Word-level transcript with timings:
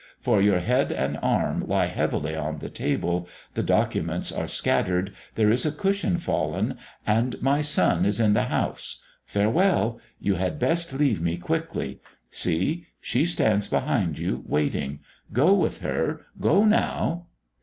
For 0.19 0.41
your 0.41 0.57
head 0.57 0.91
and 0.91 1.19
arm 1.21 1.63
lie 1.67 1.85
heavily 1.85 2.35
on 2.35 2.57
the 2.57 2.71
table, 2.71 3.29
the 3.53 3.61
documents 3.61 4.31
are 4.31 4.47
scattered, 4.47 5.13
there 5.35 5.51
is 5.51 5.63
a 5.63 5.71
cushion 5.71 6.17
fallen... 6.17 6.79
and 7.05 7.39
my 7.39 7.61
son 7.61 8.03
is 8.03 8.19
in 8.19 8.33
the 8.33 8.45
house.... 8.45 9.03
Farewell! 9.27 9.99
You 10.19 10.33
had 10.41 10.57
best 10.57 10.91
leave 10.91 11.21
me 11.21 11.37
quickly. 11.37 12.01
See! 12.31 12.87
She 12.99 13.27
stands 13.27 13.67
behind 13.67 14.17
you, 14.17 14.43
waiting. 14.47 15.01
Go 15.33 15.53
with 15.53 15.81
her! 15.81 16.25
Go 16.39 16.65
now...!" 16.65 17.27